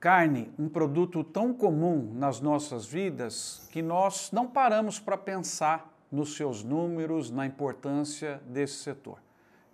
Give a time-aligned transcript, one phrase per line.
[0.00, 6.36] Carne, um produto tão comum nas nossas vidas que nós não paramos para pensar nos
[6.36, 9.18] seus números, na importância desse setor.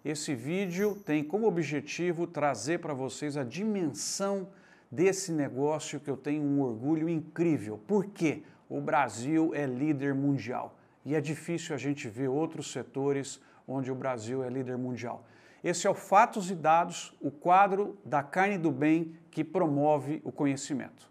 [0.04, 4.48] Esse vídeo tem como objetivo trazer para vocês a dimensão
[4.90, 7.81] desse negócio que eu tenho um orgulho incrível.
[7.87, 8.43] Por quê?
[8.69, 13.95] O Brasil é líder mundial e é difícil a gente ver outros setores onde o
[13.95, 15.24] Brasil é líder mundial.
[15.64, 20.30] Esse é o Fatos e Dados, o quadro da carne do bem que promove o
[20.30, 21.10] conhecimento.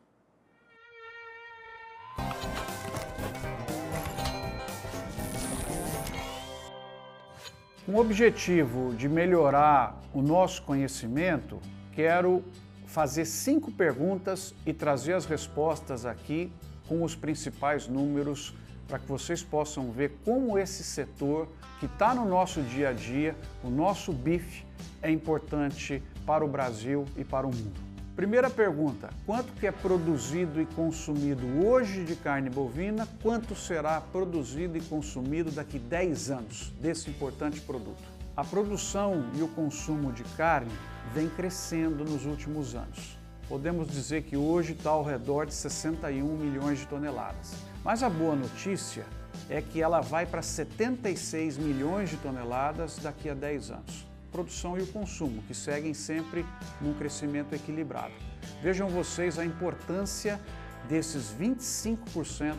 [7.85, 11.59] Com o objetivo de melhorar o nosso conhecimento,
[11.91, 12.43] quero
[12.87, 16.51] fazer cinco perguntas e trazer as respostas aqui
[16.87, 18.55] com os principais números
[18.87, 21.47] para que vocês possam ver como esse setor
[21.79, 24.65] que está no nosso dia a dia, o nosso bife,
[25.01, 27.85] é importante para o Brasil e para o mundo.
[28.15, 34.77] Primeira pergunta, quanto que é produzido e consumido hoje de carne bovina, quanto será produzido
[34.77, 38.01] e consumido daqui 10 anos desse importante produto?
[38.37, 40.71] A produção e o consumo de carne
[41.13, 43.17] vem crescendo nos últimos anos.
[43.47, 47.53] Podemos dizer que hoje está ao redor de 61 milhões de toneladas.
[47.83, 49.05] Mas a boa notícia
[49.47, 54.07] é que ela vai para 76 milhões de toneladas daqui a 10 anos.
[54.31, 56.43] Produção e o consumo, que seguem sempre
[56.81, 58.13] num crescimento equilibrado.
[58.63, 60.41] Vejam vocês a importância
[60.89, 62.55] desses 25%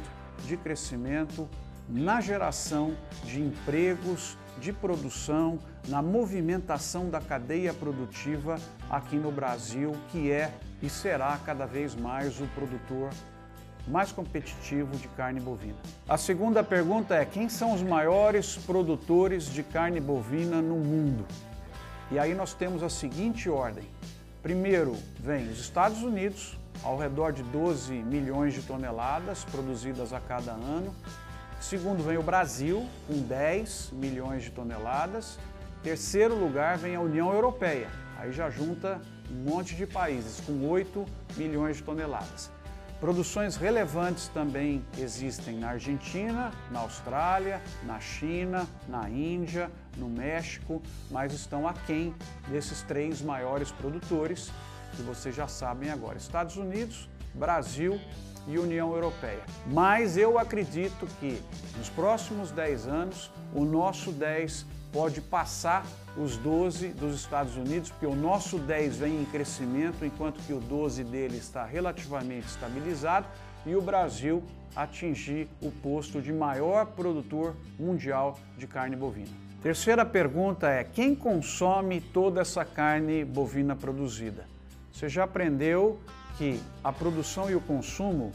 [0.47, 1.49] de crescimento
[1.89, 8.57] na geração de empregos, de produção, na movimentação da cadeia produtiva
[8.91, 13.11] aqui no Brasil, que é e será cada vez mais o produtor
[13.87, 15.77] mais competitivo de carne bovina.
[16.09, 21.25] A segunda pergunta é: quem são os maiores produtores de carne bovina no mundo?
[22.11, 23.85] E aí nós temos a seguinte ordem.
[24.43, 30.53] Primeiro vem os Estados Unidos, ao redor de 12 milhões de toneladas produzidas a cada
[30.53, 30.95] ano.
[31.61, 35.39] Segundo vem o Brasil, com 10 milhões de toneladas.
[35.83, 39.01] Terceiro lugar vem a União Europeia, aí já junta
[39.31, 41.05] um monte de países, com 8
[41.37, 42.51] milhões de toneladas.
[43.01, 51.33] Produções relevantes também existem na Argentina, na Austrália, na China, na Índia, no México, mas
[51.33, 52.15] estão aquém
[52.49, 54.51] desses três maiores produtores
[54.95, 58.01] que vocês já sabem agora: Estados Unidos, Brasil
[58.47, 59.43] e União Europeia.
[59.67, 61.41] Mas eu acredito que
[61.77, 65.85] nos próximos 10 anos o nosso 10 pode passar
[66.17, 70.61] os 12 dos Estados Unidos, porque o nosso 10 vem em crescimento, enquanto que o
[70.61, 73.27] 12 dele está relativamente estabilizado,
[73.67, 74.43] e o Brasil
[74.75, 79.29] atingir o posto de maior produtor mundial de carne bovina.
[79.63, 84.45] Terceira pergunta é: quem consome toda essa carne bovina produzida?
[84.93, 85.99] Você já aprendeu
[86.37, 88.31] que a produção e o consumo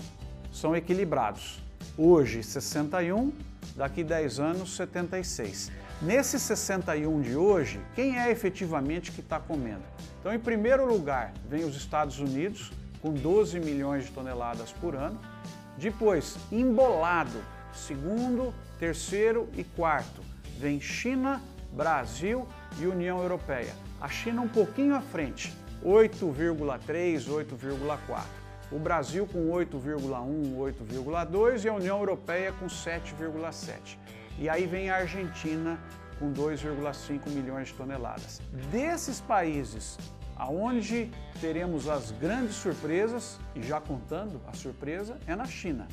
[0.51, 1.59] são equilibrados.
[1.97, 3.31] Hoje 61,
[3.75, 5.71] daqui 10 anos 76.
[6.01, 9.83] Nesse 61 de hoje, quem é efetivamente que está comendo?
[10.19, 15.19] Então, em primeiro lugar, vem os Estados Unidos, com 12 milhões de toneladas por ano.
[15.77, 17.39] Depois, embolado,
[17.73, 20.21] segundo, terceiro e quarto,
[20.57, 21.41] vem China,
[21.71, 22.47] Brasil
[22.79, 23.73] e União Europeia.
[23.99, 28.23] A China um pouquinho à frente, 8,3, 8,4.
[28.71, 33.97] O Brasil com 8,1, 8,2 e a União Europeia com 7,7.
[34.39, 35.77] E aí vem a Argentina
[36.19, 38.39] com 2,5 milhões de toneladas.
[38.71, 39.97] Desses países,
[40.37, 41.11] aonde
[41.41, 45.87] teremos as grandes surpresas, e já contando a surpresa, é na China,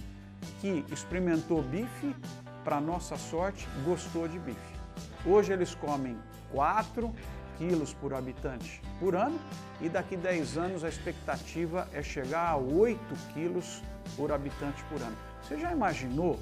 [0.61, 2.15] que experimentou bife,
[2.63, 4.79] para nossa sorte, gostou de bife.
[5.27, 6.17] Hoje eles comem
[6.53, 7.13] 4
[7.59, 9.39] quilos por habitante por ano
[9.81, 12.99] e daqui 10 anos a expectativa é chegar a 8
[13.35, 13.83] quilos
[14.17, 15.17] por habitante por ano.
[15.43, 16.39] Você já imaginou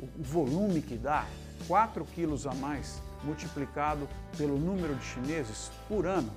[0.00, 1.24] o volume que dá,
[1.66, 6.30] 4 quilos a mais multiplicado pelo número de chineses por ano,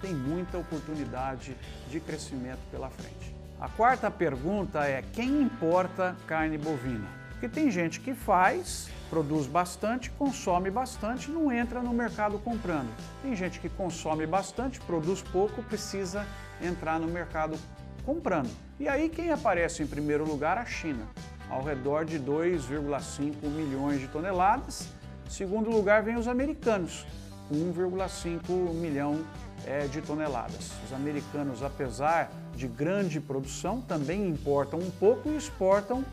[0.00, 1.56] tem muita oportunidade
[1.90, 3.34] de crescimento pela frente.
[3.60, 7.17] A quarta pergunta é: quem importa carne bovina?
[7.38, 12.88] Porque tem gente que faz, produz bastante, consome bastante, não entra no mercado comprando.
[13.22, 16.26] Tem gente que consome bastante, produz pouco, precisa
[16.60, 17.56] entrar no mercado
[18.04, 18.50] comprando.
[18.80, 20.58] E aí quem aparece em primeiro lugar?
[20.58, 21.06] A China
[21.48, 24.88] ao redor de 2,5 milhões de toneladas.
[25.28, 27.06] Segundo lugar, vem os americanos,
[27.48, 29.20] com 1,5 milhão
[29.64, 30.72] é, de toneladas.
[30.84, 36.04] Os americanos, apesar de grande produção, também importam um pouco e exportam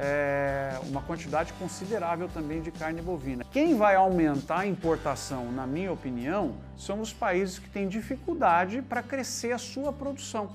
[0.00, 3.44] é, uma quantidade considerável também de carne bovina.
[3.50, 9.02] Quem vai aumentar a importação, na minha opinião, são os países que têm dificuldade para
[9.02, 10.50] crescer a sua produção.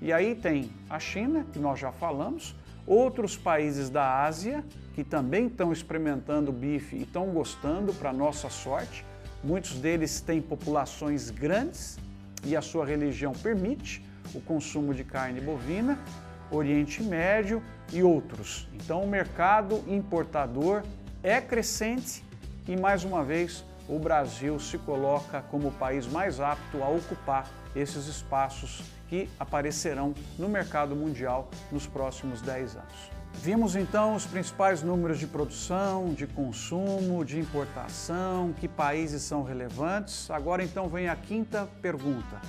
[0.00, 2.54] E aí tem a China, que nós já falamos,
[2.86, 4.64] outros países da Ásia,
[4.94, 9.04] que também estão experimentando bife e estão gostando, para nossa sorte.
[9.42, 11.98] Muitos deles têm populações grandes
[12.44, 14.04] e a sua religião permite
[14.34, 15.98] o consumo de carne bovina,
[16.50, 17.62] Oriente Médio
[17.92, 18.68] e outros.
[18.74, 20.82] Então o mercado importador
[21.22, 22.24] é crescente
[22.66, 27.48] e mais uma vez o Brasil se coloca como o país mais apto a ocupar
[27.76, 33.10] esses espaços que aparecerão no mercado mundial nos próximos 10 anos.
[33.34, 40.30] Vimos então os principais números de produção, de consumo, de importação, que países são relevantes.
[40.30, 42.40] Agora então vem a quinta pergunta.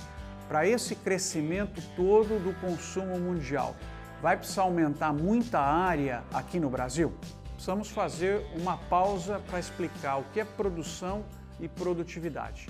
[0.48, 3.74] Para esse crescimento todo do consumo mundial,
[4.22, 7.12] vai precisar aumentar muita área aqui no Brasil?
[7.54, 11.24] Precisamos fazer uma pausa para explicar o que é produção
[11.58, 12.68] e produtividade.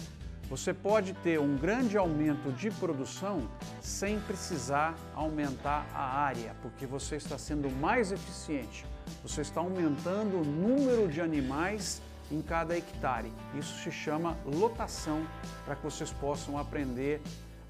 [0.48, 3.46] Você pode ter um grande aumento de produção
[3.80, 8.86] sem precisar aumentar a área, porque você está sendo mais eficiente.
[9.22, 12.00] Você está aumentando o número de animais
[12.30, 13.32] em cada hectare.
[13.58, 15.26] Isso se chama lotação,
[15.64, 17.20] para que vocês possam aprender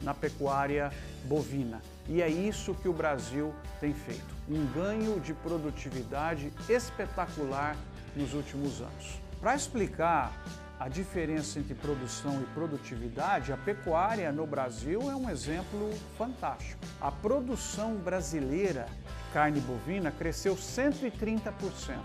[0.01, 0.93] na pecuária
[1.25, 1.81] bovina.
[2.09, 7.77] E é isso que o Brasil tem feito, um ganho de produtividade espetacular
[8.15, 9.21] nos últimos anos.
[9.41, 10.33] Para explicar
[10.79, 16.81] a diferença entre produção e produtividade, a pecuária no Brasil é um exemplo fantástico.
[17.01, 18.87] A produção brasileira
[19.27, 21.99] de carne bovina cresceu 130%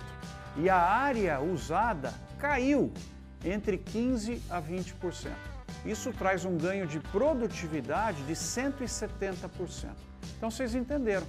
[0.57, 2.91] e a área usada caiu
[3.43, 5.50] entre 15% a 20%.
[5.85, 9.49] Isso traz um ganho de produtividade de 170%.
[10.37, 11.25] Então vocês entenderam,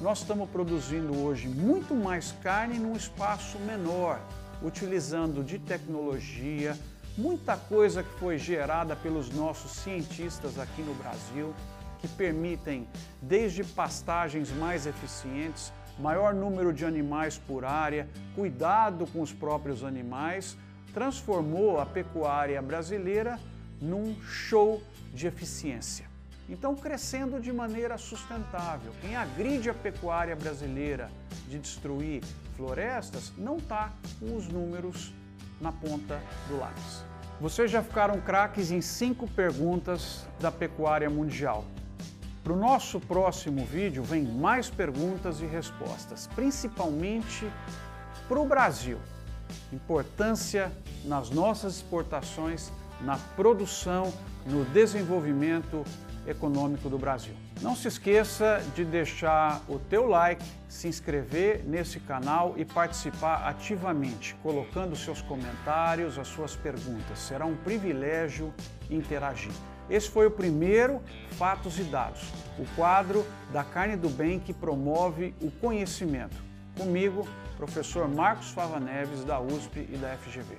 [0.00, 4.20] nós estamos produzindo hoje muito mais carne num espaço menor,
[4.62, 6.78] utilizando de tecnologia,
[7.16, 11.52] muita coisa que foi gerada pelos nossos cientistas aqui no Brasil,
[11.98, 12.88] que permitem
[13.20, 20.56] desde pastagens mais eficientes, maior número de animais por área, cuidado com os próprios animais,
[20.94, 23.36] transformou a pecuária brasileira
[23.80, 24.82] num show
[25.12, 26.06] de eficiência.
[26.48, 28.92] Então, crescendo de maneira sustentável.
[29.02, 31.10] Quem agride a pecuária brasileira
[31.46, 32.22] de destruir
[32.56, 35.12] florestas não está com os números
[35.60, 37.04] na ponta do lápis.
[37.40, 41.64] Vocês já ficaram craques em cinco perguntas da pecuária mundial.
[42.42, 47.46] Para o nosso próximo vídeo vem mais perguntas e respostas, principalmente
[48.26, 48.98] para o Brasil.
[49.72, 50.72] Importância
[51.04, 54.12] nas nossas exportações, na produção,
[54.46, 55.84] no desenvolvimento
[56.26, 57.34] econômico do Brasil.
[57.60, 64.34] Não se esqueça de deixar o teu like, se inscrever nesse canal e participar ativamente,
[64.42, 67.18] colocando seus comentários, as suas perguntas.
[67.18, 68.52] Será um privilégio
[68.90, 69.52] interagir.
[69.88, 71.00] Esse foi o primeiro
[71.32, 72.22] Fatos e Dados,
[72.58, 76.36] o quadro da Carne do Bem que promove o conhecimento.
[76.76, 80.58] Comigo, professor Marcos Fava Neves, da USP e da FGV.